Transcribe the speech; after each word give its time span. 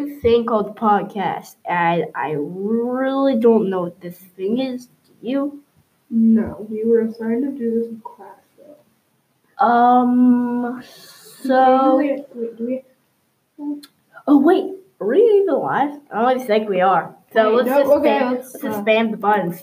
this 0.00 0.22
thing 0.22 0.46
called 0.46 0.76
podcast, 0.76 1.56
and 1.64 2.06
I 2.14 2.34
really 2.36 3.36
don't 3.36 3.68
know 3.68 3.82
what 3.82 4.00
this 4.00 4.16
thing 4.16 4.58
is. 4.58 4.86
Do 4.86 5.12
you? 5.20 5.62
No, 6.08 6.66
we 6.68 6.84
were 6.84 7.00
assigned 7.02 7.42
to 7.44 7.58
do 7.58 7.80
this 7.80 7.88
in 7.88 8.00
class 8.00 8.38
though. 8.58 9.64
Um. 9.64 10.82
So. 11.42 11.98
Wait, 11.98 12.24
wait, 12.34 12.56
do 12.56 12.66
we? 12.66 13.82
Oh 14.26 14.38
wait, 14.38 14.74
are 15.00 15.06
we 15.06 15.18
even 15.18 15.54
live? 15.54 16.00
I 16.12 16.34
don't 16.34 16.46
think 16.46 16.68
we 16.68 16.80
are. 16.80 17.14
So 17.32 17.54
let's 17.54 17.68
no, 17.68 17.78
just 17.80 17.90
okay, 17.92 18.08
spam, 18.08 18.32
let's, 18.32 18.52
let's 18.54 18.64
just 18.64 18.78
uh, 18.78 18.82
spam 18.82 19.10
the 19.10 19.16
buttons. 19.16 19.62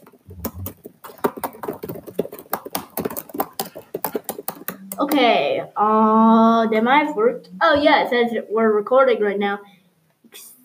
Okay. 5.00 5.62
Uh, 5.76 6.68
that 6.68 6.84
might 6.84 7.06
have 7.06 7.16
worked. 7.16 7.50
Oh 7.62 7.76
yeah, 7.76 8.04
it 8.04 8.10
says 8.10 8.44
we're 8.50 8.72
recording 8.72 9.22
right 9.22 9.38
now. 9.38 9.60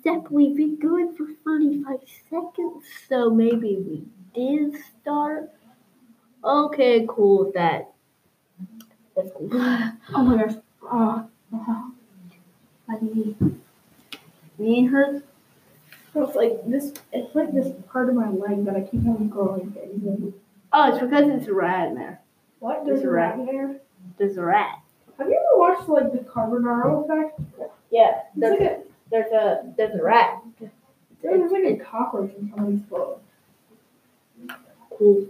Except 0.05 0.33
we've 0.33 0.56
been 0.56 0.79
going 0.80 1.15
for 1.15 1.27
35 1.45 1.98
seconds, 2.29 2.84
so 3.09 3.30
maybe 3.30 3.77
we 3.77 4.02
did 4.34 4.75
start. 5.01 5.52
Okay, 6.42 7.06
cool 7.09 7.45
with 7.45 7.55
that. 7.55 7.92
That's 9.15 9.30
cool. 9.37 9.48
Oh 10.15 10.23
my 10.25 10.37
gosh. 10.45 10.56
Uh, 10.83 11.23
uh, 11.55 11.83
My 12.88 12.97
knee. 13.01 13.37
Knee 14.59 14.87
hurts. 14.87 15.25
so 16.12 16.25
it's 16.27 16.34
like 16.34 16.66
this. 16.69 16.92
It's 17.12 17.33
like 17.37 17.53
this 17.55 17.73
part 17.89 18.09
of 18.09 18.16
my 18.16 18.28
leg 18.28 18.64
that 18.64 18.75
I 18.75 18.80
keep 18.80 19.05
having 19.05 19.28
growing 19.28 19.70
things. 19.70 20.34
Oh, 20.72 20.89
it's 20.92 20.98
because 21.00 21.28
it's 21.28 21.47
a 21.47 21.55
rat 21.55 21.89
in 21.91 21.94
there. 21.94 22.20
What? 22.59 22.84
There's 22.84 23.03
There's 23.03 23.09
a 23.09 23.11
rat. 23.11 23.37
rat 23.39 23.47
there. 23.47 23.77
There's 24.19 24.37
a 24.37 24.42
rat. 24.42 24.81
Have 25.19 25.28
you 25.28 25.34
ever 25.39 25.61
watched 25.61 25.89
like 25.89 26.11
the 26.12 26.19
Carbonaro 26.28 27.05
effect? 27.05 27.41
Yeah, 27.92 28.22
It's 28.37 28.50
like 28.50 28.61
a, 28.61 28.81
there's 29.12 29.30
a 29.30 29.72
there's 29.77 29.94
a 29.94 30.02
rat. 30.02 30.42
there's 31.22 31.52
like 31.52 31.64
a 31.64 31.77
cockroach 31.77 32.32
in 32.34 32.50
somebody's. 32.50 32.80
Cool. 34.98 35.28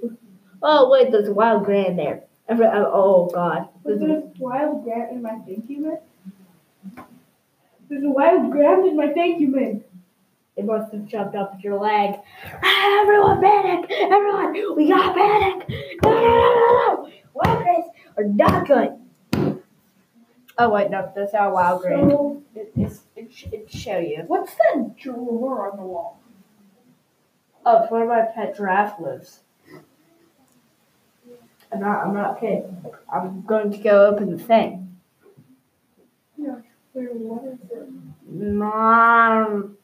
Oh 0.62 0.91
wait, 0.91 1.11
there's 1.11 1.28
a 1.28 1.34
wild 1.34 1.64
grand 1.64 1.98
there. 1.98 2.22
Every, 2.48 2.66
oh, 2.66 2.91
oh 2.92 3.30
god. 3.34 3.69
There's 3.84 4.00
a, 4.02 4.22
wild 4.39 4.84
grant 4.84 5.12
in 5.12 5.22
my 5.22 5.39
thank 5.47 5.69
you 5.69 5.80
man. 5.80 5.98
There's 7.89 8.05
a 8.05 8.11
wild 8.11 8.50
grant 8.50 8.86
in 8.86 8.97
my 8.97 9.08
thank 9.12 9.41
you 9.41 9.48
man. 9.48 9.84
it 10.56 10.64
must 10.64 10.92
have 10.92 11.06
jumped 11.06 11.34
up 11.34 11.55
at 11.55 11.64
your 11.64 11.80
leg. 11.80 12.14
Ah, 12.62 13.02
everyone 13.02 13.41
panic! 13.41 13.91
Everyone, 13.91 14.77
we 14.77 14.89
got 14.89 15.17
panic! 15.17 15.69
No, 16.02 16.11
no, 16.11 16.20
no, 16.20 16.28
no, 16.28 17.05
no! 17.05 17.12
Wild 17.34 17.62
grands 17.62 17.89
are 18.17 18.24
not 18.24 18.67
good. 18.67 18.98
Oh 20.58 20.69
wait, 20.70 20.91
no, 20.91 21.11
that's 21.17 21.34
our 21.34 21.52
wild 21.52 21.83
grand. 21.83 22.11
So 22.11 22.42
It, 22.55 22.72
it's, 22.77 23.02
it, 23.23 23.33
sh- 23.33 23.47
it 23.53 23.70
show 23.70 23.98
you. 23.98 24.25
what's 24.27 24.55
that 24.55 24.97
drawer 24.97 25.70
on 25.70 25.77
the 25.77 25.84
wall? 25.84 26.20
Oh, 27.64 27.83
it's 27.83 27.92
where 27.92 28.06
my 28.06 28.23
pet 28.23 28.56
giraffe 28.56 28.98
lives. 29.01 29.41
I'm 31.73 31.81
not. 31.81 32.06
I'm 32.06 32.14
not 32.14 32.41
kidding. 32.41 32.84
I'm 33.11 33.42
going 33.42 33.70
to 33.70 33.79
go 33.79 34.06
open 34.06 34.37
the 34.37 34.42
thing. 34.42 34.98
Yeah. 36.37 36.56
Where 36.92 37.06
what 37.06 37.45
is 37.45 37.59
it? 37.70 37.89
Mom. 38.29 39.77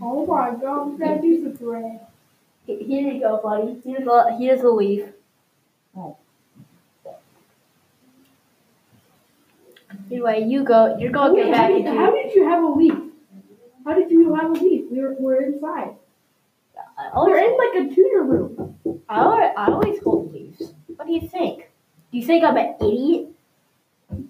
Oh 0.00 0.26
my 0.26 0.54
god, 0.60 0.98
that 0.98 1.22
is 1.24 1.44
a 1.44 1.56
thread. 1.56 2.00
Here 2.66 2.78
you 3.12 3.20
go, 3.20 3.38
buddy. 3.42 3.80
Here's 3.84 4.06
a 4.06 4.36
here's 4.36 4.62
a 4.62 4.68
leaf. 4.70 5.04
Oh. 5.96 6.16
Anyway, 10.12 10.44
you 10.46 10.62
go. 10.62 10.94
You're 10.98 11.10
going 11.10 11.34
to 11.34 11.40
Wait, 11.40 11.46
get 11.46 11.56
how, 11.56 11.68
back 11.68 11.84
did, 11.84 11.86
how 11.86 12.10
did 12.10 12.34
you 12.34 12.46
have 12.46 12.62
a 12.62 12.66
leaf? 12.66 12.92
How 13.86 13.94
did 13.94 14.10
you 14.10 14.34
have 14.34 14.50
a 14.50 14.52
leaf? 14.52 14.84
We 14.90 15.00
were, 15.00 15.16
we're 15.18 15.42
inside. 15.44 15.94
I 16.98 17.10
We're 17.14 17.38
in 17.38 17.56
like 17.56 17.90
a 17.90 17.94
tutor 17.94 18.22
room. 18.22 18.76
I 19.08 19.20
always, 19.20 19.50
I 19.56 19.66
always 19.68 20.02
hold 20.02 20.30
leaves. 20.34 20.74
What 20.96 21.06
do 21.06 21.14
you 21.14 21.26
think? 21.26 21.70
Do 22.12 22.18
you 22.18 22.26
think 22.26 22.44
I'm 22.44 22.58
an 22.58 22.74
idiot? 22.78 23.28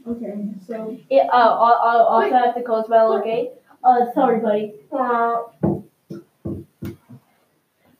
Okay, 0.06 0.44
so 0.69 0.97
Yeah. 1.10 1.26
Oh, 1.32 1.37
I'll, 1.37 1.81
I'll 1.82 2.06
also 2.06 2.37
have 2.37 2.54
to 2.54 2.62
close 2.62 2.88
my 2.88 3.20
gate. 3.25 3.50
Uh, 3.82 4.12
sorry, 4.14 4.38
buddy. 4.38 4.75
Uh, 4.93 5.43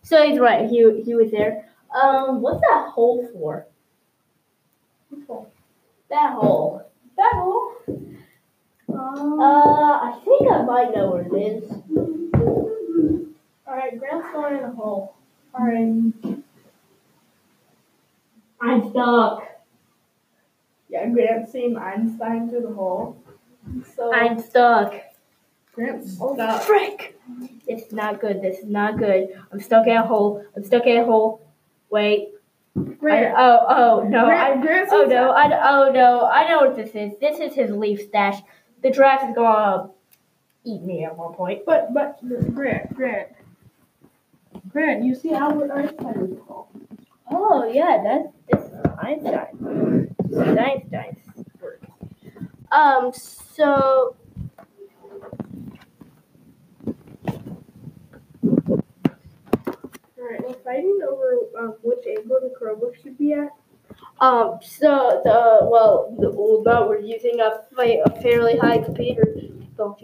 so 0.03 0.25
he's 0.25 0.39
right. 0.39 0.71
He 0.71 1.03
he 1.03 1.15
was 1.17 1.33
there. 1.33 1.69
Um, 2.01 2.41
what's 2.43 2.61
that 2.61 2.91
hole 2.91 3.29
for? 3.33 3.67
That 6.09 6.35
hole. 6.35 6.92
That 7.23 7.33
hole. 7.35 7.73
Uh, 8.89 8.95
Um, 8.95 9.41
I 9.41 10.21
think 10.25 10.51
I 10.51 10.63
might 10.63 10.95
know 10.95 11.11
where 11.13 11.23
it 11.23 11.35
is. 11.35 11.65
all 13.67 13.75
right, 13.77 13.99
Grant's 13.99 14.27
going 14.33 14.57
in 14.59 14.65
a 14.65 14.71
hole. 14.73 15.15
All 15.55 15.65
right. 15.67 16.13
I'm 18.61 18.91
stuck. 18.91 19.43
Yeah, 20.89 21.07
Grant's 21.09 21.53
seen 21.53 21.77
Einstein 21.77 22.49
through 22.51 22.63
the 22.63 22.75
hole. 22.75 23.17
So 23.97 24.13
I'm 24.13 24.39
stuck. 24.41 24.95
Grant's 25.75 26.19
Oh, 26.21 26.35
stuck. 26.35 26.63
frick! 26.63 27.19
It's 27.67 27.93
not 27.93 28.21
good. 28.21 28.43
This 28.43 28.59
is 28.59 28.67
not 28.69 28.99
good. 28.99 29.29
I'm 29.51 29.61
stuck 29.61 29.87
in 29.87 29.97
a 29.97 30.07
hole. 30.07 30.45
I'm 30.55 30.63
stuck 30.65 30.87
in 30.87 30.99
a 30.99 31.05
hole. 31.05 31.41
Wait. 31.91 32.29
I, 32.75 32.81
Grant, 32.81 33.35
oh, 33.37 33.67
oh 33.69 34.09
no. 34.09 34.27
I, 34.27 34.53
oh 34.91 35.05
no. 35.05 35.31
I, 35.31 35.71
oh 35.71 35.93
no. 35.93 36.27
I 36.27 36.49
know 36.49 36.61
what 36.61 36.77
this 36.77 36.95
is. 36.95 37.13
This 37.21 37.39
is 37.39 37.55
his 37.55 37.71
leaf 37.71 38.01
stash. 38.09 38.41
The 38.83 38.91
giraffe 38.91 39.29
is 39.29 39.35
gonna 39.35 39.91
eat 40.65 40.83
me 40.83 41.05
at 41.05 41.17
one 41.17 41.35
point. 41.35 41.65
But 41.67 41.93
but 41.93 42.19
Grant, 42.55 42.95
Grant, 42.95 43.29
Grant, 44.71 45.05
you 45.05 45.15
see 45.15 45.33
Albert 45.33 45.71
Einstein 45.71 46.31
was 46.31 46.39
hole. 46.47 46.69
Oh 47.31 47.65
yeah, 47.71 48.03
that's 48.03 48.29
this 48.51 48.73
is 48.73 48.87
Einstein. 48.99 50.15
This 50.25 50.49
is 50.49 50.57
Einstein's 50.57 51.19
work. 51.61 51.83
Um. 52.71 53.13
So. 53.13 54.17
All 60.23 60.29
right, 60.31 60.47
we're 60.47 60.55
fighting 60.65 61.01
over 61.09 61.39
um, 61.59 61.75
which 61.83 62.07
angle 62.07 62.39
the 62.41 62.55
Chromebook 62.59 63.03
should 63.03 63.12
be 63.23 63.33
at. 63.35 63.51
Um. 64.21 64.59
So 64.63 65.21
the 65.25 65.69
well, 65.71 66.15
the, 66.19 66.31
well 66.31 66.63
no, 66.65 66.87
we're 66.89 67.01
using 67.01 67.41
a, 67.41 67.51
a 67.79 68.23
fairly 68.23 68.57
high 68.59 68.79
computer. 68.79 69.35
Oh, 69.79 69.97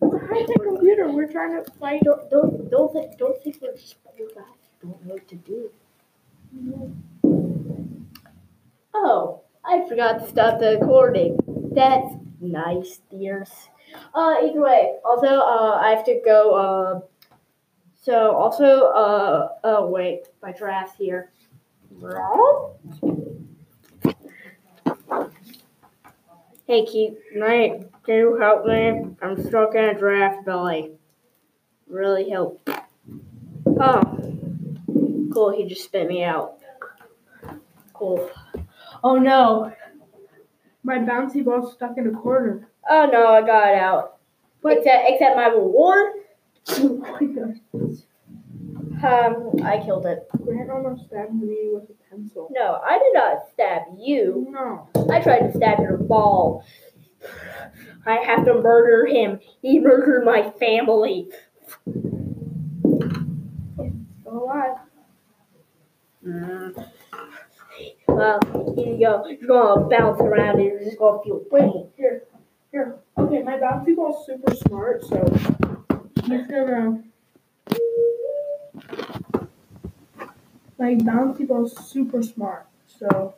High 0.00 0.44
tech 0.46 0.62
computer. 0.62 1.10
We're 1.10 1.30
trying 1.30 1.62
to 1.62 1.70
fight. 1.78 2.02
don't 2.04 2.28
don't 2.30 2.70
don't 2.70 2.92
think 2.92 3.18
don't 3.18 3.40
think 3.42 3.58
we're 3.62 3.76
poor 4.16 4.28
guys 4.34 4.62
don't 4.82 5.06
know 5.06 5.14
what 5.14 5.28
to 5.28 5.36
do. 5.36 5.70
Oh, 8.94 9.42
I 9.64 9.88
forgot 9.88 10.20
to 10.20 10.28
stop 10.28 10.58
the 10.58 10.78
recording. 10.80 11.38
That's 11.72 12.14
nice, 12.40 13.00
dears. 13.10 13.50
Uh, 14.14 14.36
either 14.42 14.60
way, 14.60 14.96
also, 15.04 15.26
uh, 15.26 15.78
I 15.82 15.90
have 15.90 16.04
to 16.06 16.20
go, 16.24 16.54
uh, 16.54 17.00
so 18.00 18.34
also, 18.34 18.86
uh, 18.88 19.48
oh, 19.64 19.86
wait, 19.86 20.28
my 20.42 20.52
draft 20.52 20.96
here. 20.96 21.30
Hey, 26.66 26.86
Keith, 26.86 27.18
mate, 27.34 27.82
can 28.04 28.14
you 28.14 28.36
help 28.40 28.64
me? 28.66 29.14
I'm 29.20 29.42
stuck 29.44 29.74
in 29.74 29.84
a 29.84 29.98
draft 29.98 30.44
belly. 30.46 30.92
Really 31.86 32.30
help. 32.30 32.68
Oh, 33.66 34.00
cool, 35.32 35.50
he 35.56 35.66
just 35.68 35.84
spit 35.84 36.08
me 36.08 36.24
out. 36.24 36.58
Cool. 37.92 38.30
Oh 39.04 39.16
no, 39.16 39.72
My 40.84 40.98
bouncy 40.98 41.44
ball's 41.44 41.74
stuck 41.74 41.96
in 41.98 42.06
a 42.06 42.12
corner. 42.12 42.68
Oh 42.88 43.08
no, 43.12 43.26
I 43.28 43.40
got 43.42 43.68
it 43.68 43.78
out. 43.78 44.16
But- 44.62 44.78
except, 44.78 45.04
except 45.08 45.36
my 45.36 45.48
reward, 45.48 46.12
Oh 46.68 46.96
my 46.96 47.26
gosh. 47.26 47.98
Um, 49.04 49.52
I 49.64 49.82
killed 49.84 50.06
it. 50.06 50.26
Grant 50.44 50.70
almost 50.70 51.06
stabbed 51.06 51.34
me 51.34 51.70
with 51.72 51.84
a 51.90 51.94
pencil. 52.10 52.48
No, 52.52 52.80
I 52.84 52.98
did 52.98 53.12
not 53.14 53.48
stab 53.52 53.82
you. 53.98 54.46
No. 54.50 54.88
I 55.10 55.20
tried 55.20 55.40
to 55.40 55.52
stab 55.52 55.80
your 55.80 55.96
ball. 55.96 56.64
I 58.06 58.16
have 58.16 58.44
to 58.46 58.54
murder 58.54 59.06
him. 59.06 59.40
He 59.60 59.78
murdered 59.78 60.24
my 60.24 60.50
family. 60.58 61.28
Still 64.20 64.38
alive. 64.44 64.76
Mm. 66.26 66.88
Well, 68.08 68.40
here 68.76 68.94
you 68.94 68.98
go. 69.00 69.26
You're 69.26 69.48
gonna 69.48 69.88
bounce 69.88 70.20
around 70.20 70.60
and 70.60 70.64
you're 70.64 70.80
just 70.80 70.98
gonna 70.98 71.22
feel 71.22 71.42
Wait, 71.50 71.62
pain. 71.62 71.88
here. 71.96 72.24
Here. 72.70 72.96
Okay, 73.18 73.42
my 73.42 73.58
bouncy 73.58 73.94
ball's 73.94 74.26
super 74.26 74.54
smart, 74.54 75.04
so 75.04 75.24
he's 76.24 76.46
gonna. 76.46 77.02
My 80.82 80.96
bouncy 80.96 81.46
ball's 81.46 81.76
super 81.88 82.24
smart, 82.24 82.66
so 82.88 83.36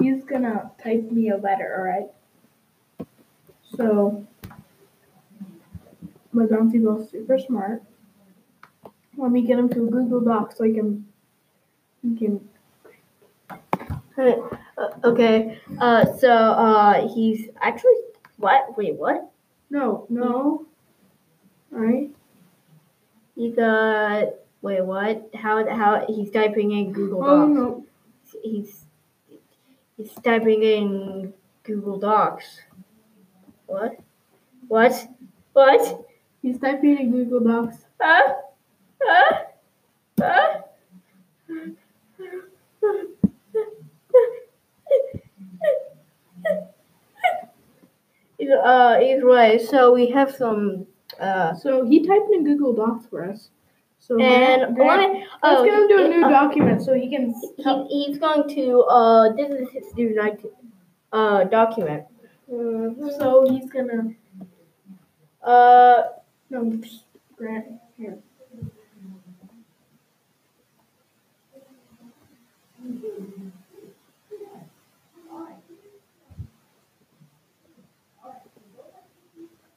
he's 0.00 0.24
gonna 0.24 0.72
type 0.82 1.12
me 1.12 1.28
a 1.28 1.36
letter, 1.36 1.76
alright? 1.78 2.10
So 3.76 3.76
So 3.76 4.26
my 6.32 6.46
bouncy 6.46 6.82
ball's 6.82 7.08
super 7.08 7.38
smart. 7.38 7.84
Let 9.16 9.30
me 9.30 9.42
get 9.42 9.60
him 9.60 9.68
to 9.68 9.86
a 9.86 9.90
Google 9.92 10.22
Doc 10.22 10.56
so 10.56 10.64
he 10.64 10.74
can 10.74 11.06
he 12.02 12.16
can 12.16 12.50
Uh, 14.18 14.88
okay. 15.04 15.60
Uh, 15.78 16.04
so 16.18 16.32
uh, 16.32 17.14
he's 17.14 17.48
actually 17.60 18.00
what? 18.38 18.76
Wait, 18.76 18.96
what? 18.96 19.30
no 19.70 20.06
no. 20.08 20.66
Alright. 21.72 22.10
He's 23.36 23.56
uh, 23.56 24.32
wait, 24.62 24.84
what? 24.84 25.30
How? 25.34 25.66
How? 25.68 26.04
He's 26.08 26.30
typing 26.30 26.72
in 26.72 26.92
Google 26.92 27.22
Oh 27.24 27.46
Docs. 27.46 27.54
no. 27.54 27.84
He's 28.42 28.84
he's 29.96 30.12
typing 30.24 30.62
in 30.62 31.34
Google 31.64 31.98
Docs. 31.98 32.60
What? 33.66 33.98
What? 34.68 35.08
What? 35.52 36.06
He's 36.42 36.58
typing 36.58 36.98
in 36.98 37.10
Google 37.10 37.40
Docs. 37.40 37.84
Huh? 38.00 38.34
Huh? 39.02 39.38
Huh? 40.20 40.58
Uh, 48.64 48.98
either 49.00 49.28
way, 49.28 49.58
so 49.58 49.92
we 49.92 50.08
have 50.10 50.34
some, 50.34 50.86
uh, 51.20 51.54
So 51.54 51.84
he 51.84 52.06
typed 52.06 52.30
in 52.32 52.44
Google 52.44 52.72
Docs 52.74 53.06
for 53.06 53.24
us. 53.24 53.50
So 54.02 54.18
and 54.20 54.74
Grant- 54.74 55.12
me, 55.12 55.20
let's 55.44 55.60
oh, 55.60 55.64
get 55.64 55.74
him 55.74 55.88
to 55.88 56.04
a 56.04 56.08
new 56.08 56.24
uh, 56.24 56.28
document 56.28 56.82
so 56.82 56.92
he 56.92 57.08
can 57.08 57.32
he, 57.56 57.86
he's 57.88 58.18
going 58.18 58.48
to, 58.48 58.80
uh, 58.82 59.32
this 59.32 59.48
is 59.48 59.70
his 59.70 59.94
new 59.94 60.12
uh, 61.12 61.44
document. 61.44 62.06
Mhm. 62.50 63.16
so 63.16 63.46
he's 63.48 63.70
gonna 63.70 64.16
Uh, 65.40 66.02
no 66.50 66.80
Grant 67.36 67.80
here. 67.96 68.18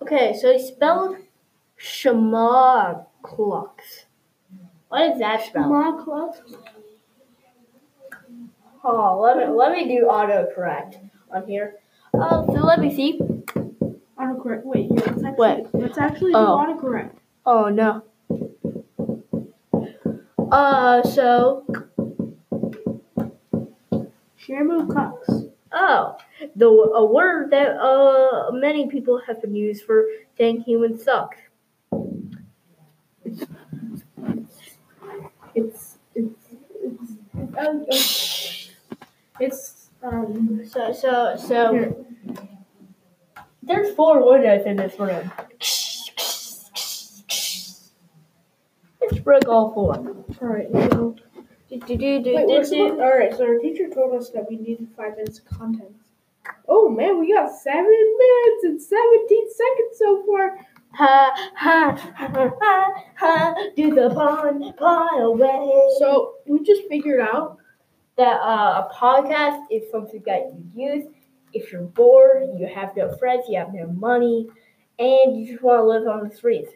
okay, 0.01 0.33
so 0.33 0.51
he 0.51 0.59
spelled 0.59 1.17
schmucklux. 1.77 3.05
What 4.95 5.09
does 5.09 5.19
that 5.19 5.45
spell? 5.45 5.67
My 5.67 5.91
class. 6.01 6.39
Oh, 8.81 9.19
let 9.21 9.35
me 9.35 9.53
let 9.53 9.73
me 9.73 9.89
do 9.89 10.07
autocorrect 10.09 11.09
on 11.33 11.45
here. 11.45 11.73
Uh, 12.13 12.45
so 12.45 12.53
let 12.63 12.79
me 12.79 12.95
see. 12.95 13.19
Autocorrect. 14.17 14.63
Wait, 14.63 14.85
here, 14.89 15.03
let's 15.07 15.21
actually 15.25 15.33
Wait. 15.37 15.65
let's 15.73 15.97
actually 15.97 16.31
do 16.31 16.37
Oh. 16.37 16.63
autocorrect. 16.65 17.11
Oh 17.45 17.67
no. 17.67 18.03
Uh, 20.49 21.03
so 21.03 21.65
Shamu 24.47 24.93
Cox. 24.93 25.29
oh, 25.73 26.15
the 26.55 26.67
a 26.67 27.05
word 27.05 27.51
that 27.51 27.75
uh 27.75 28.49
many 28.53 28.87
people 28.87 29.19
have 29.27 29.41
been 29.41 29.55
used 29.55 29.83
for 29.83 30.05
saying 30.37 30.61
humans 30.61 31.03
suck. 31.03 31.35
It's 33.25 33.43
it's 35.55 35.97
it's 36.13 36.51
um, 37.57 37.85
it's 39.39 39.89
um 40.03 40.61
So 40.65 40.91
so 40.93 41.35
so 41.37 41.73
here. 41.73 41.95
there's 43.63 43.95
four 43.95 44.29
windows 44.29 44.65
in 44.65 44.75
this 44.77 44.99
room. 44.99 45.31
Let's 49.01 49.19
break 49.23 49.47
all 49.47 49.73
four. 49.73 49.95
All 49.95 50.47
right. 50.47 50.67
So, 50.71 51.15
Do, 51.69 51.79
do, 51.79 51.97
do, 51.97 52.23
do, 52.23 52.35
wait, 52.35 52.47
do, 52.47 52.63
do. 52.63 53.01
all 53.01 53.09
right. 53.17 53.33
So 53.35 53.45
our 53.45 53.57
teacher 53.59 53.89
told 53.89 54.15
us 54.15 54.29
that 54.31 54.49
we 54.49 54.57
needed 54.57 54.87
five 54.95 55.15
minutes 55.17 55.39
of 55.39 55.45
content. 55.45 55.95
Oh 56.67 56.89
man, 56.89 57.19
we 57.19 57.33
got 57.33 57.51
seven 57.51 57.85
minutes 57.85 58.63
and 58.63 58.81
seventeen 58.81 59.47
seconds 59.51 59.97
so 59.97 60.23
far. 60.25 60.57
Ha 60.97 61.51
ha 61.55 62.13
ha 62.15 62.53
ha 62.61 62.93
ha. 63.15 63.55
Do 63.75 63.93
the 63.95 64.09
pun 64.13 64.73
pun 64.73 65.21
away. 65.21 65.71
So 65.99 66.35
we 66.47 66.63
just 66.63 66.83
figured 66.89 67.21
out. 67.21 67.57
that 68.17 68.39
uh, 68.39 68.87
a 68.87 68.93
podcast 68.93 69.63
is 69.69 69.83
something 69.91 70.23
that 70.25 70.41
you 70.73 70.87
use 70.93 71.05
if 71.51 71.71
you're 71.71 71.81
bored, 71.81 72.43
you 72.57 72.65
have 72.67 72.95
no 72.95 73.13
friends, 73.17 73.43
you 73.49 73.57
have 73.57 73.73
no 73.73 73.87
money, 73.87 74.47
and 74.99 75.37
you 75.37 75.45
just 75.51 75.61
want 75.61 75.79
to 75.79 75.83
live 75.83 76.07
on 76.07 76.29
the 76.29 76.33
streets. 76.35 76.71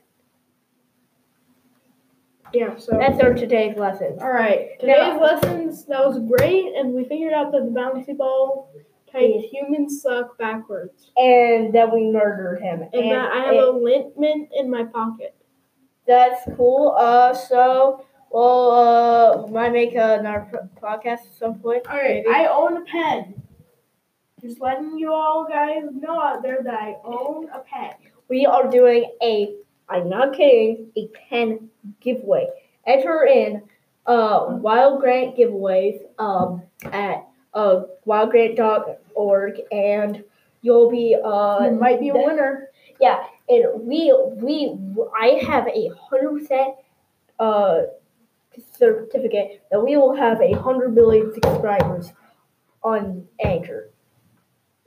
Yeah. 2.54 2.76
So 2.78 2.98
That's 3.00 3.22
our 3.22 3.34
today's 3.34 3.78
lesson. 3.78 4.18
all 4.22 4.32
right. 4.32 4.70
Today's 4.80 4.98
Now- 5.16 5.22
lessons 5.22 5.86
that 5.86 6.06
was 6.06 6.20
great, 6.20 6.74
and 6.76 6.94
we 6.94 7.06
figured 7.06 7.32
out 7.34 7.52
that 7.52 7.64
the 7.64 7.72
bouncy 7.72 8.18
ball 8.18 8.72
typed 9.12 9.46
humans 9.52 10.02
suck 10.02 10.38
backwards, 10.38 11.12
And 11.18 11.74
then 11.74 11.92
we 11.94 12.12
murdered 12.12 12.62
him. 12.62 12.84
and, 12.94 13.12
that 13.12 13.32
I 13.32 13.46
have 13.46 13.54
it- 13.56 13.64
a 13.64 13.72
lint 13.72 14.18
mint 14.18 14.50
in 14.58 14.70
my 14.70 14.84
pocket. 14.84 15.36
that's 16.08 16.42
cool. 16.58 16.96
Uh, 16.98 17.34
so 17.34 18.06
we'll 18.32 18.72
uh, 18.72 19.48
might 19.48 19.72
make 19.74 19.94
another 19.94 20.48
po- 20.52 20.70
podcast 20.82 21.22
at 21.28 21.34
some 21.38 21.60
point. 21.60 21.84
All 21.88 21.96
right, 21.98 22.24
maybe. 22.26 22.28
I 22.30 22.48
own 22.48 22.78
a 22.78 22.86
pen. 22.86 23.42
Just 24.42 24.62
letting 24.62 24.98
you 24.98 25.12
all 25.14 25.46
guys 25.50 25.84
know 25.94 26.20
out 26.22 26.42
there 26.42 26.60
that 26.64 26.74
I 26.74 26.96
own 27.04 27.50
a 27.54 27.60
pen. 27.60 27.92
we 28.30 28.46
are 28.46 28.70
doing 28.70 29.12
a 29.22 29.56
I'm 29.90 30.08
not 30.08 30.34
kidding, 30.34 30.92
a 30.96 31.08
pen 31.30 31.70
giveaway. 32.00 32.48
Enter 32.88 33.26
in 33.26 33.64
uh 34.06 34.58
wild 34.62 35.02
grant 35.02 35.36
giveaways 35.36 36.00
um 36.18 36.62
at 36.84 37.28
uh 37.54 37.82
wildgrant.org 38.06 39.62
and 39.72 40.24
you'll 40.62 40.90
be 40.90 41.16
uh 41.24 41.72
might 41.72 42.00
be 42.00 42.10
a 42.10 42.14
winner. 42.14 42.70
yeah 43.00 43.24
and 43.48 43.66
we 43.88 44.14
we 44.36 44.78
I 45.20 45.40
have 45.46 45.68
a 45.68 45.90
hundred 46.10 46.40
percent 46.40 46.76
uh 47.40 47.82
certificate 48.78 49.62
that 49.72 49.84
we 49.84 49.98
will 49.98 50.16
have 50.16 50.42
a 50.42 50.54
hundred 50.54 50.94
million 50.94 51.32
subscribers 51.34 52.12
on 52.84 53.26
Anchor. 53.44 53.92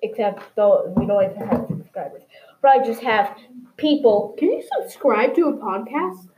Except 0.02 0.42
though 0.56 0.92
we 0.96 1.06
don't 1.06 1.24
even 1.24 1.48
have 1.48 1.66
subscribers. 1.68 2.22
But 2.60 2.70
I 2.70 2.84
just 2.84 3.02
have 3.02 3.36
people 3.76 4.34
Can 4.38 4.52
you 4.52 4.62
subscribe 4.80 5.34
to 5.36 5.48
a 5.48 5.52
podcast? 5.52 6.28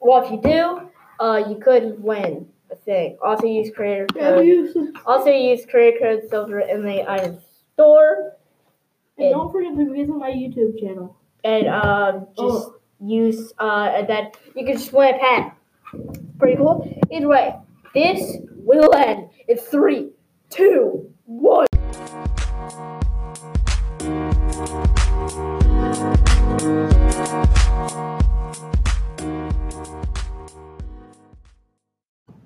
Well, 0.00 0.24
if 0.24 0.30
you 0.30 0.40
do, 0.40 0.90
uh, 1.24 1.48
you 1.48 1.56
could 1.56 2.02
win 2.02 2.48
thing. 2.76 3.16
Also 3.24 3.46
use 3.46 3.70
creator 3.74 4.06
code. 4.06 4.94
Also 5.06 5.30
use 5.30 5.64
creator 5.66 5.98
code 6.00 6.22
silver 6.30 6.60
in 6.60 6.84
the 6.84 7.08
item 7.10 7.38
store, 7.74 8.36
and 9.18 9.30
don't 9.30 9.50
forget 9.52 9.74
to 9.76 9.92
visit 9.92 10.14
my 10.16 10.30
YouTube 10.30 10.78
channel. 10.80 11.16
and 11.44 11.66
um, 11.68 12.26
just 12.36 12.68
Oh. 12.68 12.76
use 13.00 13.52
uh, 13.58 13.92
and 13.96 14.08
then 14.08 14.30
you 14.54 14.64
can 14.64 14.76
just 14.76 14.92
win 14.92 15.14
a 15.14 15.18
pen. 15.18 15.52
Pretty 16.38 16.56
cool. 16.56 16.88
Either 17.10 17.28
way, 17.28 17.54
this 17.94 18.36
will 18.56 18.94
end 18.94 19.28
in 19.48 19.56
three, 19.58 20.10
two, 20.50 21.10
one. 21.26 21.66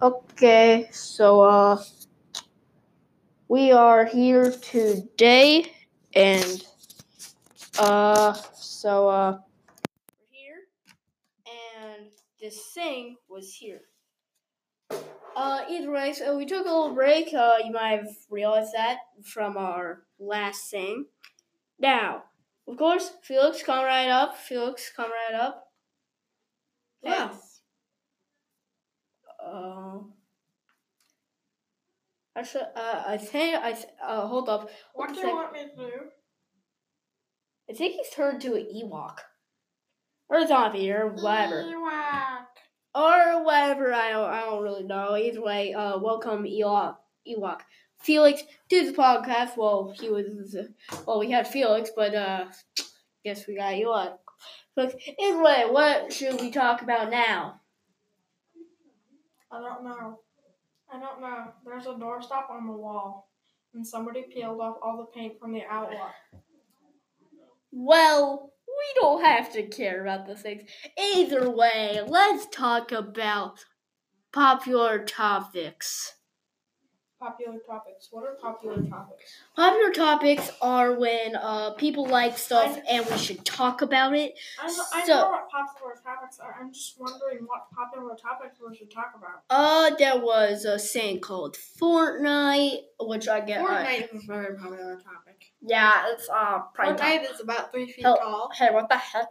Okay, 0.07 0.89
so 0.93 1.41
uh 1.41 1.83
we 3.49 3.73
are 3.73 4.05
here 4.05 4.53
today 4.53 5.73
and 6.15 6.65
uh 7.81 8.33
so 8.55 9.09
uh 9.09 9.33
we're 9.33 10.31
here 10.31 10.61
and 11.45 12.07
this 12.41 12.57
thing 12.73 13.17
was 13.29 13.53
here. 13.53 13.81
Uh 15.35 15.63
either 15.69 15.91
way, 15.91 16.13
so 16.13 16.37
we 16.39 16.47
took 16.47 16.67
a 16.67 16.69
little 16.69 16.95
break, 16.95 17.35
uh 17.35 17.57
you 17.65 17.73
might 17.73 17.99
have 17.99 18.17
realized 18.31 18.75
that 18.77 18.99
from 19.25 19.57
our 19.57 20.05
last 20.21 20.71
thing. 20.71 21.07
Now, 21.81 22.23
of 22.69 22.77
course, 22.77 23.11
Felix 23.25 23.61
come 23.65 23.85
right 23.85 24.09
up. 24.09 24.37
Felix 24.37 24.93
come 24.95 25.11
right 25.11 25.41
up. 25.41 25.65
Now, 27.03 27.33
uh, 29.47 29.99
actually, 32.37 32.65
uh, 32.75 33.03
I 33.07 33.17
think 33.17 33.57
I 33.57 33.73
th- 33.73 33.87
uh, 34.05 34.27
hold 34.27 34.49
up. 34.49 34.71
What 34.95 35.15
do 35.15 35.21
you 35.21 35.35
want 35.35 35.53
me 35.53 35.61
to 35.61 35.77
do? 35.77 35.93
I 37.69 37.73
think 37.73 37.95
he's 37.95 38.11
turned 38.11 38.41
to 38.43 38.55
an 38.55 38.69
Ewok 38.75 39.19
or 40.29 40.39
a 40.39 40.47
zombie 40.47 40.91
or 40.93 41.09
whatever 41.09 41.63
Ewok! 41.65 42.47
or 42.95 43.45
whatever. 43.45 43.93
I 43.93 44.11
don't, 44.11 44.31
I 44.31 44.41
don't 44.43 44.63
really 44.63 44.85
know. 44.85 45.17
Either 45.17 45.43
way, 45.43 45.75
uh, 45.75 45.99
welcome 45.99 46.45
Ewok. 46.45 46.97
Ewok. 47.29 47.61
Felix 48.01 48.43
to 48.71 48.87
the 48.87 48.97
podcast. 48.97 49.57
Well, 49.57 49.95
he 49.99 50.09
was 50.11 50.57
well, 51.07 51.19
we 51.19 51.31
had 51.31 51.49
Felix, 51.49 51.91
but 51.97 52.15
uh, 52.15 52.47
guess 53.25 53.47
we 53.47 53.57
got 53.57 53.77
you 53.77 53.91
on. 53.91 54.11
But 54.77 54.95
anyway, 55.19 55.65
what 55.69 56.13
should 56.13 56.41
we 56.41 56.51
talk 56.51 56.83
about 56.83 57.11
now? 57.11 57.61
I 59.51 59.61
don't 59.61 59.85
know. 59.85 60.21
I 60.93 61.01
don't 61.01 61.21
know. 61.21 61.53
There's 61.65 61.87
a 61.87 61.91
doorstop 61.91 62.51
on 62.51 62.67
the 62.67 62.73
wall, 62.73 63.31
and 63.75 63.87
somebody 63.87 64.25
peeled 64.33 64.61
off 64.61 64.77
all 64.83 64.97
the 64.99 65.19
paint 65.19 65.39
from 65.41 65.53
the 65.53 65.63
outlet. 65.69 66.15
Well, 67.73 68.53
we 68.67 69.01
don't 69.01 69.25
have 69.25 69.53
to 69.53 69.63
care 69.65 70.03
about 70.03 70.27
the 70.27 70.37
things. 70.37 70.63
Either 70.99 71.51
way, 71.51 72.01
let's 72.07 72.47
talk 72.47 72.93
about 72.93 73.65
popular 74.33 75.05
topics. 75.05 76.16
Popular 77.19 77.59
topics. 77.67 78.09
What 78.11 78.25
are 78.27 78.35
popular 78.35 78.83
topics? 78.83 79.33
Popular 79.57 79.91
topics 79.91 80.51
are 80.61 80.93
when 80.99 81.35
uh, 81.35 81.71
people 81.73 82.07
like 82.07 82.37
stuff 82.37 82.79
and 82.87 83.07
we 83.07 83.17
should 83.17 83.43
talk 83.43 83.81
about 83.81 84.15
it. 84.15 84.35
I 84.61 84.67
know, 84.67 84.83
I 84.93 85.07
So- 85.07 85.15
know 85.15 85.31
what 85.31 85.49
popular 85.49 85.95
topics 86.05 86.39
are. 86.41 86.55
I'm 86.61 86.71
just 86.75 87.01
wondering 87.01 87.47
what 87.47 87.71
popular 87.75 88.15
topics 88.17 88.59
we 88.61 88.77
should 88.77 88.91
talk 88.91 89.13
about. 89.17 89.45
Uh, 89.49 89.95
there 89.97 90.21
was 90.21 90.67
a 90.67 90.79
thing 90.79 91.21
called 91.21 91.57
Fortnite, 91.81 92.81
which 93.01 93.29
I 93.29 93.41
get. 93.41 93.63
uh, 93.63 93.67
Fortnite 93.67 94.15
is 94.15 94.23
a 94.25 94.27
very 94.27 94.55
popular 94.59 94.97
topic. 94.97 95.53
yeah, 95.63 96.03
it's 96.13 96.29
uh, 96.29 96.59
Fortnite 96.79 97.33
is 97.33 97.41
about 97.41 97.73
three 97.73 97.91
feet 97.91 98.05
Hell- 98.05 98.19
tall. 98.19 98.51
Hey, 98.55 98.71
what 98.75 98.91
the 98.91 98.97
heck? 98.99 99.29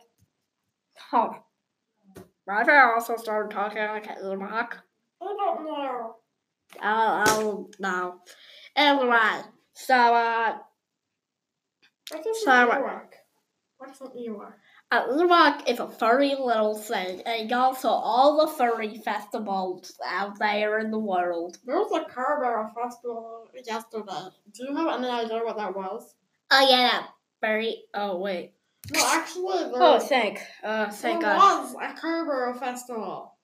Huh. 0.98 1.34
Right 2.48 2.68
I 2.68 2.94
also 2.94 3.16
started 3.18 3.54
talking 3.54 3.78
like 3.84 4.08
a 4.10 4.16
little 4.24 4.38
rock. 4.38 4.80
I 5.22 5.26
don't 5.26 5.64
know. 5.66 6.16
I 6.82 7.26
don't, 7.26 7.28
I 7.38 7.42
don't 7.42 7.80
know. 7.80 8.16
Anyway, 8.76 9.42
so, 9.74 9.96
uh, 9.96 10.58
What's 12.12 12.28
an 12.28 12.34
Sorry. 12.44 12.72
Ewok? 12.72 13.08
What's 13.78 14.02
an 14.02 14.08
Ewok? 14.18 14.54
a 14.92 15.26
rock 15.26 15.68
is 15.68 15.80
a 15.80 15.88
furry 15.88 16.36
little 16.36 16.78
thing, 16.78 17.22
and 17.26 17.50
you 17.50 17.58
also 17.58 17.90
all 17.90 18.46
the 18.46 18.52
furry 18.54 18.98
festivals 19.04 19.98
out 20.06 20.38
there 20.40 20.80
in 20.80 20.92
the 20.92 21.00
world. 21.00 21.58
There 21.66 21.78
was 21.78 21.92
a 21.92 22.10
Carrboro 22.10 22.70
festival 22.76 23.48
yesterday. 23.66 24.30
Do 24.54 24.66
you 24.66 24.76
have 24.76 25.00
any 25.00 25.10
idea 25.10 25.44
what 25.44 25.58
that 25.58 25.76
was? 25.76 26.14
Oh, 26.52 26.68
yeah, 26.70 26.90
that 26.90 27.10
furry. 27.42 27.84
Oh, 27.94 28.18
wait. 28.20 28.54
No, 28.94 29.02
actually, 29.04 29.58
there, 29.64 29.72
Oh, 29.76 30.00
thank, 30.00 30.40
uh, 30.64 30.86
there 30.86 30.92
thank 30.92 31.22
God. 31.22 31.38
was 31.38 31.76
a 31.82 32.00
Carrboro 32.00 32.54
festival. 32.54 33.35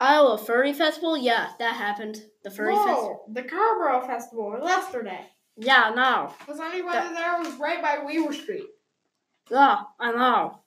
Oh, 0.00 0.32
a 0.32 0.38
furry 0.38 0.72
festival? 0.72 1.16
Yeah, 1.16 1.50
that 1.58 1.74
happened. 1.74 2.22
The 2.44 2.50
furry 2.50 2.74
festival. 2.74 3.24
the 3.32 3.42
Carrboro 3.42 4.06
festival 4.06 4.50
was 4.50 4.62
yesterday. 4.62 5.26
Yeah, 5.56 5.92
no. 5.94 6.34
Because 6.38 6.60
anybody 6.60 7.14
there 7.14 7.38
was 7.38 7.54
right 7.54 7.80
by 7.80 8.04
Weaver 8.04 8.32
Street. 8.32 8.66
Yeah, 9.50 9.78
I 9.98 10.12
know. 10.12 10.60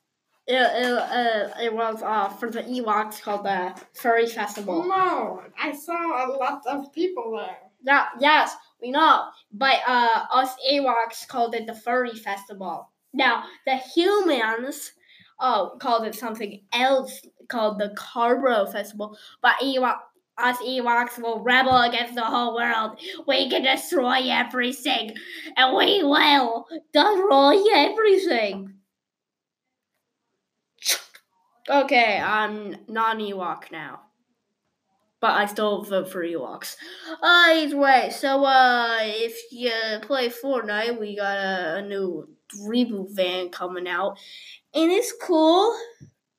It, 0.47 0.55
it, 0.55 0.93
uh, 0.97 1.53
it 1.61 1.71
was 1.73 2.01
uh, 2.01 2.29
for 2.29 2.49
the 2.49 2.63
Ewoks 2.63 3.21
called 3.21 3.45
the 3.45 3.79
Furry 3.93 4.25
Festival. 4.25 4.83
No, 4.83 5.43
I 5.59 5.73
saw 5.73 6.25
a 6.25 6.33
lot 6.33 6.65
of 6.65 6.91
people 6.91 7.37
there. 7.37 7.57
Yeah, 7.83 8.07
yes, 8.19 8.55
we 8.81 8.89
know. 8.89 9.25
But 9.53 9.77
uh, 9.87 10.25
us 10.33 10.55
Ewoks 10.71 11.27
called 11.27 11.53
it 11.53 11.67
the 11.67 11.75
Furry 11.75 12.15
Festival. 12.15 12.89
Now, 13.13 13.43
the 13.67 13.75
humans 13.75 14.93
uh, 15.39 15.69
called 15.77 16.05
it 16.05 16.15
something 16.15 16.61
else 16.73 17.21
called 17.47 17.79
the 17.79 17.93
Carrboro 17.95 18.65
Festival. 18.67 19.17
But 19.41 19.55
Ewok, 19.61 19.97
us 20.37 20.57
Ewoks 20.57 21.21
will 21.21 21.43
rebel 21.43 21.81
against 21.81 22.15
the 22.15 22.23
whole 22.23 22.55
world. 22.55 22.99
We 23.27 23.49
can 23.49 23.63
destroy 23.63 24.29
everything. 24.29 25.13
And 25.57 25.75
we 25.75 26.03
will 26.03 26.65
destroy 26.93 27.61
everything. 27.75 28.73
Okay, 31.69 32.19
I'm 32.19 32.77
non 32.87 33.19
Ewok 33.19 33.71
now. 33.71 34.01
But 35.21 35.31
I 35.31 35.45
still 35.47 35.83
vote 35.83 36.09
for 36.09 36.23
Ewoks. 36.23 36.77
Uh, 37.21 37.51
either 37.51 37.77
way, 37.77 38.09
so 38.09 38.45
uh, 38.45 38.97
if 39.01 39.37
you 39.51 39.71
play 40.01 40.29
Fortnite, 40.29 40.97
we 40.97 41.17
got 41.17 41.37
a, 41.37 41.75
a 41.75 41.81
new 41.81 42.29
reboot 42.61 43.11
van 43.11 43.49
coming 43.49 43.87
out, 43.87 44.17
and 44.73 44.91
it's 44.91 45.13
cool, 45.21 45.75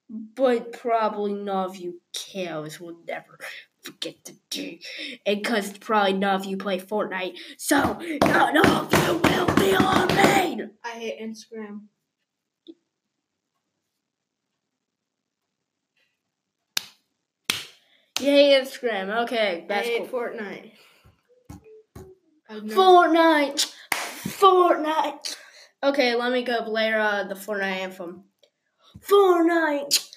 but 0.08 0.72
probably 0.72 1.34
none 1.34 1.66
of 1.66 1.76
you 1.76 2.00
cows 2.12 2.80
will 2.80 2.98
never 3.06 3.38
forget 3.82 4.24
to 4.24 4.34
do, 4.50 4.78
and 5.24 5.42
because 5.42 5.76
probably 5.78 6.12
none 6.12 6.34
of 6.40 6.44
you 6.44 6.56
play 6.56 6.78
Fortnite, 6.78 7.36
so 7.56 7.98
none 8.22 8.56
of 8.58 8.92
you 8.92 9.16
will 9.18 9.54
be 9.56 9.74
on 9.74 10.08
main. 10.14 10.70
I 10.84 10.90
hate 10.90 11.20
Instagram. 11.20 11.82
Yay, 18.20 18.60
Instagram. 18.60 19.22
Okay, 19.22 19.62
I 19.64 19.66
that's 19.66 19.88
hate 19.88 20.10
cool. 20.10 20.20
Fortnite. 20.20 20.72
Fortnite, 22.50 23.72
Fortnite. 23.92 25.36
Okay, 25.82 26.14
let 26.14 26.30
me 26.30 26.42
go 26.42 26.62
play 26.62 26.92
uh, 26.92 27.24
the 27.24 27.34
Fortnite 27.34 27.62
anthem. 27.62 28.24
Fortnite, 29.00 30.10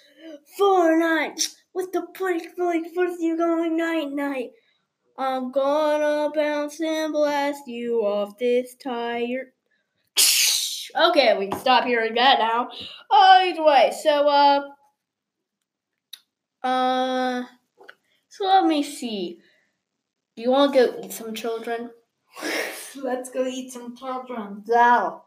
Fortnite. 0.60 1.56
With 1.74 1.92
the 1.94 2.06
pretty 2.14 2.48
really 2.58 2.84
first 2.94 3.22
you 3.22 3.38
going 3.38 3.78
night 3.78 4.12
night. 4.12 4.52
I'm 5.18 5.52
gonna 5.52 6.32
bounce 6.36 6.82
and 6.82 7.14
blast 7.14 7.68
you 7.68 8.02
off 8.02 8.38
this 8.38 8.76
tire. 8.76 9.54
Okay, 10.96 11.38
we 11.38 11.48
can 11.48 11.60
stop 11.60 11.86
hearing 11.86 12.16
that 12.16 12.40
now. 12.40 12.70
Oh, 13.10 13.40
either 13.44 13.64
way, 13.64 13.94
so 14.04 14.28
uh, 14.28 14.62
uh, 16.62 17.44
so 18.28 18.46
let 18.46 18.66
me 18.66 18.84
see. 18.84 19.40
Do 20.36 20.44
you 20.44 20.52
want 20.52 20.74
to 20.74 20.80
go 20.80 21.00
eat 21.04 21.14
some 21.14 21.34
children? 21.34 21.92
Let's 22.96 23.30
go 23.30 23.46
eat 23.46 23.72
some 23.72 23.96
children. 23.96 24.64
No. 24.68 25.24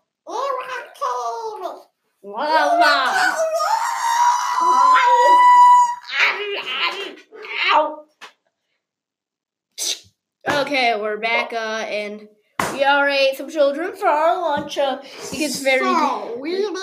Okay, 10.49 11.01
we're 11.01 11.19
back, 11.19 11.53
uh, 11.53 11.85
and 11.87 12.27
we 12.73 12.85
already 12.85 13.27
ate 13.27 13.37
some 13.37 13.49
children 13.49 13.95
for 13.95 14.09
our 14.09 14.41
lunch. 14.41 14.77
Uh, 14.77 14.99
it 15.05 15.39
gets 15.39 15.61
very. 15.61 15.79
So, 15.79 16.37
we 16.41 16.51
need 16.53 16.77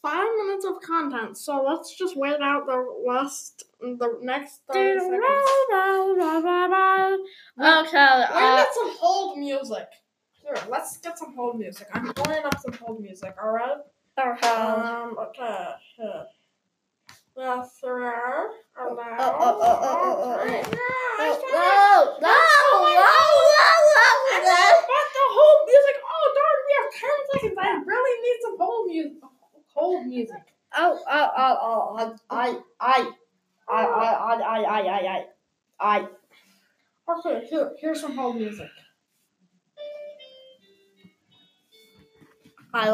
five 0.00 0.28
minutes 0.44 0.64
of 0.64 0.80
content, 0.80 1.38
so 1.38 1.64
let's 1.66 1.96
just 1.96 2.16
wait 2.16 2.40
out 2.40 2.66
the 2.66 2.86
last, 3.04 3.64
the 3.80 4.18
next 4.22 4.60
30 4.72 5.00
seconds. 5.00 5.22
Okay, 7.58 7.96
gonna 7.96 8.28
uh, 8.30 8.56
get 8.58 8.74
some 8.74 8.96
hold 8.96 9.38
music. 9.38 9.88
Here, 10.30 10.54
let's 10.70 10.98
get 10.98 11.18
some 11.18 11.34
hold 11.34 11.58
music. 11.58 11.88
I'm 11.92 12.12
pulling 12.12 12.44
up 12.44 12.60
some 12.60 12.74
hold 12.74 13.00
music, 13.00 13.34
alright? 13.42 13.78
Okay. 14.18 14.48
Um, 14.48 15.16
okay, 15.18 15.68
here. 15.96 16.24
Yes, 17.36 17.78
sir. 17.80 18.50
Hello. 18.76 18.96
oh, 18.98 19.18
oh, 19.18 19.58
oh, 19.62 19.78
oh, 19.82 20.18
oh, 20.22 20.38
oh. 20.40 20.46
yeah, 20.46 20.62
I 21.18 21.28
No, 21.28 21.34
saw 21.34 21.46
it. 22.12 22.20
no, 22.22 22.28
no, 22.28 22.38
no, 22.94 23.10
no, 23.90 24.38
no. 24.44 24.62
But 24.90 25.06
the 25.14 25.26
whole 25.34 25.66
music, 25.66 25.96
oh 26.04 26.26
darn, 26.36 26.58
we 26.66 26.72
have 26.78 26.90
10 26.94 27.10
seconds. 27.32 27.58
I 27.58 27.82
really 27.86 28.22
need 28.22 28.38
some 28.42 28.56
hold 28.58 30.06
music. 30.06 30.42
Oh, 30.76 31.00
oh, 31.08 31.28
oh, 31.36 31.58
oh, 31.62 32.16
I, 32.30 32.48
I, 32.48 32.58
I, 32.80 33.12
I, 33.68 33.84
I, 33.84 34.12
I, 34.14 34.34
I, 34.42 34.80
I, 34.80 35.16
I, 35.80 35.98
I. 35.98 36.08
Okay, 37.18 37.46
here, 37.48 37.72
here's 37.80 38.00
some 38.00 38.16
hold 38.16 38.36
music. 38.36 38.68
I 42.72 42.88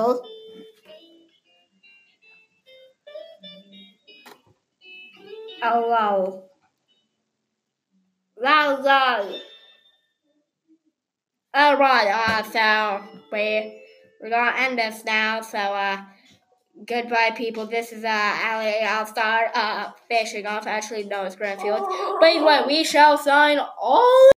Oh, 5.62 5.88
wow. 5.88 6.44
Wow, 8.36 8.82
wow. 8.82 9.34
All 11.52 11.76
right, 11.76 12.08
uh, 12.08 12.42
so 12.44 13.20
we 13.32 13.82
we're 14.20 14.30
gonna 14.30 14.56
end 14.56 14.78
this 14.78 15.04
now. 15.04 15.40
So, 15.40 15.58
uh, 15.58 16.02
goodbye, 16.86 17.32
people. 17.36 17.66
This 17.66 17.92
is 17.92 18.04
uh, 18.04 18.38
Ali. 18.44 18.78
I'll 18.82 19.06
start 19.06 19.50
uh 19.54 19.90
fishing 20.08 20.46
off. 20.46 20.66
Actually, 20.66 21.04
no, 21.04 21.24
it's 21.24 21.36
Grand 21.36 21.60
Felix. 21.60 21.84
But 22.20 22.28
anyway, 22.28 22.62
we 22.66 22.84
shall 22.84 23.18
sign 23.18 23.58
all. 23.58 24.30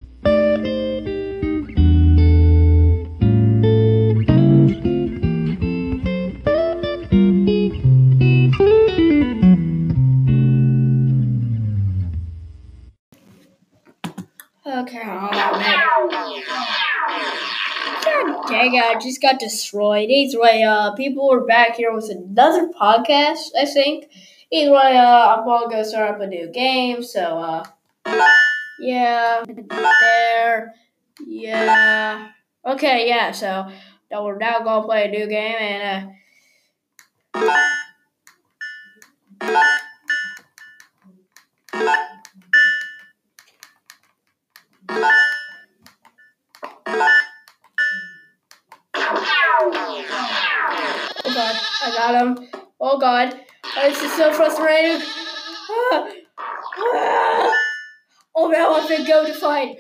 I 18.93 19.00
just 19.00 19.21
got 19.21 19.39
destroyed. 19.39 20.09
Either 20.12 20.39
way, 20.39 20.62
uh, 20.62 20.91
people 20.93 21.31
are 21.31 21.41
back 21.45 21.77
here 21.77 21.91
with 21.93 22.12
another 22.12 22.67
podcast, 22.69 23.50
I 23.59 23.65
think. 23.65 24.05
Either 24.51 24.71
way, 24.71 24.97
uh, 24.97 25.35
I'm 25.35 25.45
gonna 25.45 25.67
go 25.67 25.81
start 25.81 26.13
up 26.13 26.21
a 26.21 26.27
new 26.27 26.47
game, 26.51 27.01
so, 27.01 27.39
uh, 27.39 27.63
yeah, 28.79 29.43
there, 29.47 30.75
yeah. 31.25 32.29
Okay, 32.63 33.07
yeah, 33.07 33.31
so, 33.31 33.67
now 34.12 34.23
we're 34.23 34.38
now 34.38 34.59
gonna 34.59 34.85
play 34.85 35.05
a 35.05 35.12
new 35.12 35.25
game, 35.25 35.55
and, 35.59 36.13
uh, 44.89 45.19
Oh 51.33 51.35
god, 51.35 51.55
I 51.81 51.95
got 51.95 52.21
him. 52.21 52.37
Oh 52.79 52.99
god, 52.99 53.39
oh, 53.75 53.89
this 53.89 54.03
is 54.03 54.13
so 54.13 54.31
frustrating. 54.33 55.01
Oh, 58.35 58.47
now 58.47 58.73
I 58.73 58.79
have 58.79 58.97
to 58.97 59.05
go 59.05 59.27
to 59.27 59.33
fight. 59.33 59.77